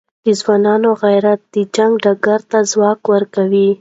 د 0.25 0.27
ځوانانو 0.39 0.89
غیرت 1.03 1.39
د 1.53 1.55
جنګ 1.75 1.93
ډګر 2.03 2.39
ته 2.51 2.59
ځواک 2.71 3.01
ورکوي. 3.13 3.67